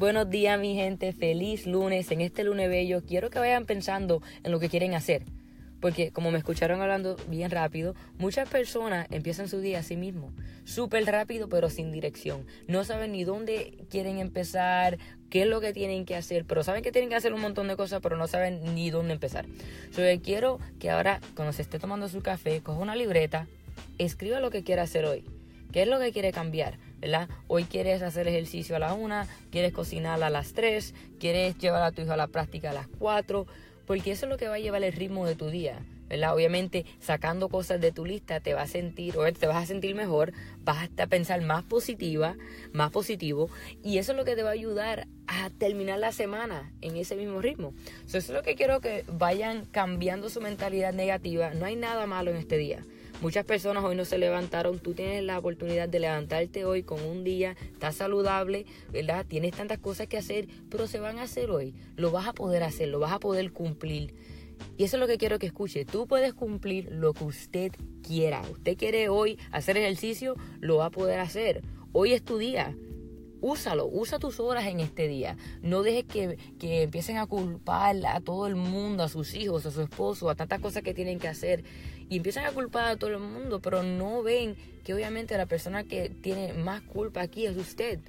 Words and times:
Buenos 0.00 0.30
días 0.30 0.58
mi 0.58 0.74
gente, 0.76 1.12
feliz 1.12 1.66
lunes. 1.66 2.10
En 2.10 2.22
este 2.22 2.42
lunes 2.42 2.70
bello 2.70 3.02
quiero 3.04 3.28
que 3.28 3.38
vayan 3.38 3.66
pensando 3.66 4.22
en 4.42 4.50
lo 4.50 4.58
que 4.58 4.70
quieren 4.70 4.94
hacer. 4.94 5.24
Porque 5.78 6.10
como 6.10 6.30
me 6.30 6.38
escucharon 6.38 6.80
hablando 6.80 7.16
bien 7.28 7.50
rápido, 7.50 7.94
muchas 8.16 8.48
personas 8.48 9.06
empiezan 9.10 9.46
su 9.46 9.60
día 9.60 9.80
a 9.80 9.82
sí 9.82 9.98
mismos. 9.98 10.32
Súper 10.64 11.04
rápido 11.04 11.50
pero 11.50 11.68
sin 11.68 11.92
dirección. 11.92 12.46
No 12.66 12.82
saben 12.84 13.12
ni 13.12 13.24
dónde 13.24 13.76
quieren 13.90 14.20
empezar, 14.20 14.96
qué 15.28 15.42
es 15.42 15.48
lo 15.48 15.60
que 15.60 15.74
tienen 15.74 16.06
que 16.06 16.16
hacer, 16.16 16.46
pero 16.46 16.62
saben 16.64 16.82
que 16.82 16.92
tienen 16.92 17.10
que 17.10 17.16
hacer 17.16 17.34
un 17.34 17.42
montón 17.42 17.68
de 17.68 17.76
cosas, 17.76 18.00
pero 18.02 18.16
no 18.16 18.26
saben 18.26 18.74
ni 18.74 18.88
dónde 18.88 19.12
empezar. 19.12 19.44
So, 19.90 20.00
quiero 20.22 20.60
que 20.78 20.88
ahora, 20.88 21.20
cuando 21.36 21.52
se 21.52 21.60
esté 21.60 21.78
tomando 21.78 22.08
su 22.08 22.22
café, 22.22 22.62
coja 22.62 22.78
una 22.78 22.96
libreta, 22.96 23.48
escriba 23.98 24.40
lo 24.40 24.50
que 24.50 24.64
quiera 24.64 24.84
hacer 24.84 25.04
hoy. 25.04 25.26
¿Qué 25.72 25.82
es 25.82 25.88
lo 25.88 25.98
que 26.00 26.12
quiere 26.12 26.32
cambiar? 26.32 26.78
¿verdad? 27.00 27.28
Hoy 27.48 27.64
quieres 27.64 28.02
hacer 28.02 28.28
ejercicio 28.28 28.76
a 28.76 28.78
la 28.78 28.94
una, 28.94 29.26
quieres 29.50 29.72
cocinar 29.72 30.22
a 30.22 30.30
las 30.30 30.52
tres, 30.52 30.94
quieres 31.18 31.56
llevar 31.58 31.82
a 31.82 31.92
tu 31.92 32.02
hijo 32.02 32.12
a 32.12 32.16
la 32.16 32.26
práctica 32.26 32.70
a 32.70 32.74
las 32.74 32.88
cuatro, 32.98 33.46
porque 33.86 34.12
eso 34.12 34.26
es 34.26 34.30
lo 34.30 34.36
que 34.36 34.48
va 34.48 34.56
a 34.56 34.58
llevar 34.58 34.82
el 34.84 34.92
ritmo 34.92 35.26
de 35.26 35.34
tu 35.34 35.48
día. 35.48 35.78
¿verdad? 36.08 36.34
Obviamente, 36.34 36.84
sacando 36.98 37.48
cosas 37.48 37.80
de 37.80 37.92
tu 37.92 38.04
lista 38.04 38.40
te 38.40 38.52
vas 38.52 38.68
a 38.68 38.72
sentir, 38.72 39.16
o 39.16 39.32
te 39.32 39.46
vas 39.46 39.62
a 39.62 39.66
sentir 39.66 39.94
mejor, 39.94 40.32
vas 40.64 40.90
a 40.98 41.06
pensar 41.06 41.40
más 41.40 41.62
positiva, 41.62 42.36
más 42.72 42.90
positivo, 42.90 43.48
y 43.84 43.98
eso 43.98 44.10
es 44.12 44.18
lo 44.18 44.24
que 44.24 44.34
te 44.34 44.42
va 44.42 44.50
a 44.50 44.54
ayudar 44.54 45.06
a 45.28 45.50
terminar 45.50 46.00
la 46.00 46.10
semana 46.10 46.72
en 46.80 46.96
ese 46.96 47.14
mismo 47.14 47.40
ritmo. 47.40 47.72
eso 48.08 48.18
es 48.18 48.28
lo 48.30 48.42
que 48.42 48.56
quiero 48.56 48.80
que 48.80 49.04
vayan 49.06 49.66
cambiando 49.66 50.28
su 50.30 50.40
mentalidad 50.40 50.92
negativa. 50.92 51.54
No 51.54 51.64
hay 51.64 51.76
nada 51.76 52.06
malo 52.06 52.32
en 52.32 52.38
este 52.38 52.58
día. 52.58 52.84
Muchas 53.20 53.44
personas 53.44 53.84
hoy 53.84 53.96
no 53.96 54.06
se 54.06 54.16
levantaron. 54.16 54.78
Tú 54.78 54.94
tienes 54.94 55.22
la 55.22 55.38
oportunidad 55.38 55.90
de 55.90 56.00
levantarte 56.00 56.64
hoy 56.64 56.82
con 56.82 57.02
un 57.02 57.22
día, 57.22 57.54
estás 57.70 57.96
saludable, 57.96 58.64
¿verdad? 58.90 59.26
Tienes 59.28 59.52
tantas 59.52 59.78
cosas 59.78 60.06
que 60.06 60.16
hacer, 60.16 60.48
pero 60.70 60.86
se 60.86 61.00
van 61.00 61.18
a 61.18 61.24
hacer 61.24 61.50
hoy. 61.50 61.74
Lo 61.96 62.10
vas 62.10 62.26
a 62.26 62.32
poder 62.32 62.62
hacer, 62.62 62.88
lo 62.88 62.98
vas 62.98 63.12
a 63.12 63.20
poder 63.20 63.52
cumplir. 63.52 64.14
Y 64.78 64.84
eso 64.84 64.96
es 64.96 65.00
lo 65.00 65.06
que 65.06 65.18
quiero 65.18 65.38
que 65.38 65.46
escuche. 65.46 65.84
Tú 65.84 66.06
puedes 66.06 66.32
cumplir 66.32 66.88
lo 66.90 67.12
que 67.12 67.24
usted 67.24 67.72
quiera. 68.02 68.40
Usted 68.50 68.78
quiere 68.78 69.10
hoy 69.10 69.38
hacer 69.52 69.76
ejercicio, 69.76 70.36
lo 70.60 70.78
va 70.78 70.86
a 70.86 70.90
poder 70.90 71.20
hacer. 71.20 71.62
Hoy 71.92 72.14
es 72.14 72.22
tu 72.22 72.38
día 72.38 72.74
úsalo, 73.40 73.86
usa 73.86 74.18
tus 74.18 74.40
horas 74.40 74.66
en 74.66 74.80
este 74.80 75.08
día. 75.08 75.36
No 75.62 75.82
dejes 75.82 76.04
que, 76.04 76.38
que, 76.58 76.82
empiecen 76.82 77.16
a 77.16 77.26
culpar 77.26 77.96
a 78.06 78.20
todo 78.20 78.46
el 78.46 78.56
mundo, 78.56 79.02
a 79.02 79.08
sus 79.08 79.34
hijos, 79.34 79.66
a 79.66 79.70
su 79.70 79.82
esposo, 79.82 80.30
a 80.30 80.34
tantas 80.34 80.60
cosas 80.60 80.82
que 80.82 80.94
tienen 80.94 81.18
que 81.18 81.28
hacer. 81.28 81.64
Y 82.08 82.16
empiezan 82.16 82.44
a 82.44 82.52
culpar 82.52 82.86
a 82.86 82.96
todo 82.96 83.10
el 83.10 83.18
mundo, 83.18 83.60
pero 83.60 83.82
no 83.82 84.22
ven 84.22 84.56
que 84.84 84.94
obviamente 84.94 85.36
la 85.36 85.46
persona 85.46 85.84
que 85.84 86.08
tiene 86.08 86.52
más 86.54 86.82
culpa 86.82 87.22
aquí 87.22 87.46
es 87.46 87.56
usted. 87.56 88.00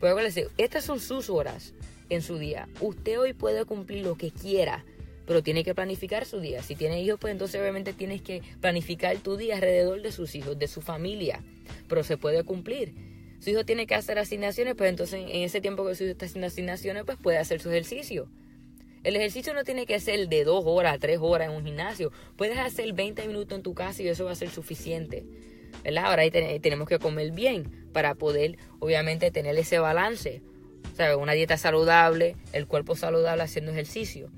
Pues 0.00 0.10
acuérdense, 0.10 0.48
estas 0.56 0.84
son 0.84 1.00
sus 1.00 1.30
horas 1.30 1.74
en 2.10 2.22
su 2.22 2.38
día. 2.38 2.68
Usted 2.80 3.18
hoy 3.18 3.32
puede 3.32 3.64
cumplir 3.64 4.04
lo 4.04 4.16
que 4.16 4.30
quiera, 4.30 4.84
pero 5.26 5.42
tiene 5.42 5.64
que 5.64 5.74
planificar 5.74 6.26
su 6.26 6.40
día. 6.40 6.62
Si 6.62 6.76
tiene 6.76 7.02
hijos, 7.02 7.18
pues 7.20 7.32
entonces 7.32 7.60
obviamente 7.60 7.92
tienes 7.92 8.22
que 8.22 8.42
planificar 8.60 9.16
tu 9.18 9.36
día 9.36 9.56
alrededor 9.56 10.02
de 10.02 10.12
sus 10.12 10.34
hijos, 10.34 10.58
de 10.58 10.68
su 10.68 10.80
familia. 10.80 11.42
Pero 11.88 12.02
se 12.04 12.16
puede 12.16 12.44
cumplir 12.44 13.13
su 13.44 13.50
hijo 13.50 13.64
tiene 13.66 13.86
que 13.86 13.94
hacer 13.94 14.18
asignaciones, 14.18 14.74
pues 14.74 14.88
entonces 14.88 15.20
en 15.20 15.42
ese 15.42 15.60
tiempo 15.60 15.86
que 15.86 15.94
su 15.94 16.04
hijo 16.04 16.12
está 16.12 16.24
haciendo 16.24 16.46
asignaciones, 16.46 17.04
pues 17.04 17.18
puede 17.18 17.36
hacer 17.36 17.60
su 17.60 17.68
ejercicio. 17.68 18.30
El 19.02 19.16
ejercicio 19.16 19.52
no 19.52 19.64
tiene 19.64 19.84
que 19.84 20.00
ser 20.00 20.28
de 20.28 20.44
dos 20.44 20.64
horas, 20.66 20.98
tres 20.98 21.18
horas 21.20 21.50
en 21.50 21.54
un 21.54 21.62
gimnasio. 21.62 22.10
Puedes 22.36 22.56
hacer 22.56 22.94
20 22.94 23.26
minutos 23.28 23.54
en 23.58 23.62
tu 23.62 23.74
casa 23.74 24.02
y 24.02 24.08
eso 24.08 24.24
va 24.24 24.32
a 24.32 24.34
ser 24.34 24.48
suficiente. 24.48 25.26
¿verdad? 25.84 26.06
Ahora 26.06 26.22
ahí 26.22 26.30
tenemos 26.30 26.88
que 26.88 26.98
comer 26.98 27.32
bien 27.32 27.70
para 27.92 28.14
poder, 28.14 28.56
obviamente, 28.78 29.30
tener 29.30 29.58
ese 29.58 29.78
balance. 29.78 30.40
¿Sabes? 30.94 31.16
Una 31.16 31.32
dieta 31.32 31.58
saludable, 31.58 32.36
el 32.54 32.66
cuerpo 32.66 32.96
saludable 32.96 33.42
haciendo 33.42 33.72
ejercicio. 33.72 34.30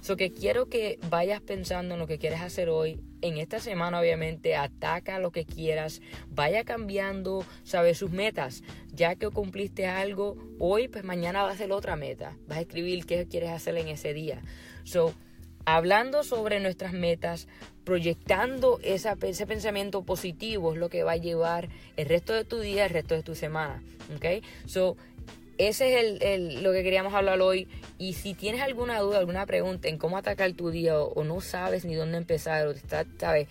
So 0.00 0.16
que 0.16 0.30
quiero 0.30 0.68
que 0.68 1.00
vayas 1.10 1.40
pensando 1.40 1.94
en 1.94 2.00
lo 2.00 2.06
que 2.06 2.18
quieres 2.18 2.40
hacer 2.40 2.68
hoy. 2.68 3.00
En 3.24 3.38
esta 3.38 3.58
semana, 3.58 4.00
obviamente, 4.00 4.54
ataca 4.54 5.18
lo 5.18 5.32
que 5.32 5.46
quieras. 5.46 6.02
Vaya 6.28 6.62
cambiando, 6.64 7.42
¿sabes? 7.62 7.96
Sus 7.96 8.10
metas. 8.10 8.62
Ya 8.92 9.14
que 9.14 9.30
cumpliste 9.30 9.86
algo 9.86 10.36
hoy, 10.58 10.88
pues 10.88 11.04
mañana 11.04 11.42
va 11.42 11.50
a 11.50 11.56
ser 11.56 11.72
otra 11.72 11.96
meta. 11.96 12.36
Vas 12.46 12.58
a 12.58 12.60
escribir 12.60 13.06
qué 13.06 13.26
quieres 13.26 13.48
hacer 13.48 13.78
en 13.78 13.88
ese 13.88 14.12
día. 14.12 14.42
So, 14.82 15.14
hablando 15.64 16.22
sobre 16.22 16.60
nuestras 16.60 16.92
metas, 16.92 17.48
proyectando 17.84 18.78
ese 18.82 19.16
pensamiento 19.46 20.02
positivo 20.02 20.74
es 20.74 20.78
lo 20.78 20.90
que 20.90 21.02
va 21.02 21.12
a 21.12 21.16
llevar 21.16 21.70
el 21.96 22.06
resto 22.06 22.34
de 22.34 22.44
tu 22.44 22.60
día, 22.60 22.84
el 22.84 22.90
resto 22.90 23.14
de 23.14 23.22
tu 23.22 23.34
semana. 23.34 23.82
¿Ok? 24.14 24.44
So, 24.66 24.98
ese 25.58 25.98
es 25.98 26.20
el, 26.20 26.62
lo 26.62 26.72
que 26.72 26.82
queríamos 26.82 27.14
hablar 27.14 27.40
hoy. 27.40 27.68
Y 27.98 28.14
si 28.14 28.34
tienes 28.34 28.60
alguna 28.60 28.98
duda, 29.00 29.18
alguna 29.18 29.46
pregunta 29.46 29.88
en 29.88 29.98
cómo 29.98 30.16
atacar 30.16 30.52
tu 30.52 30.70
día 30.70 30.98
o, 30.98 31.24
no 31.24 31.40
sabes 31.40 31.84
ni 31.84 31.94
dónde 31.94 32.18
empezar 32.18 32.66
o 32.66 32.72
está, 32.72 33.06
sabes, 33.18 33.48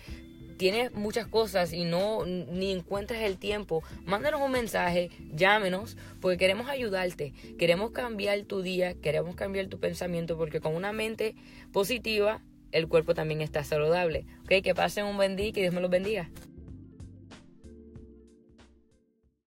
tienes 0.56 0.92
muchas 0.92 1.26
cosas 1.26 1.72
y 1.72 1.84
no 1.84 2.24
ni 2.26 2.72
encuentras 2.72 3.22
el 3.22 3.38
tiempo, 3.38 3.82
mándanos 4.04 4.40
un 4.40 4.52
mensaje, 4.52 5.10
llámenos, 5.32 5.96
porque 6.20 6.38
queremos 6.38 6.68
ayudarte, 6.68 7.32
queremos 7.58 7.90
cambiar 7.90 8.42
tu 8.42 8.62
día, 8.62 8.94
queremos 8.94 9.34
cambiar 9.34 9.66
tu 9.66 9.78
pensamiento, 9.78 10.36
porque 10.36 10.60
con 10.60 10.74
una 10.74 10.92
mente 10.92 11.34
positiva 11.72 12.40
el 12.72 12.88
cuerpo 12.88 13.14
también 13.14 13.40
está 13.40 13.64
saludable. 13.64 14.26
¿Ok? 14.42 14.62
Que 14.62 14.74
pasen 14.74 15.06
un 15.06 15.16
buen 15.16 15.36
día 15.36 15.46
y 15.46 15.52
que 15.52 15.60
Dios 15.60 15.72
me 15.72 15.80
los 15.80 15.90
bendiga. 15.90 16.28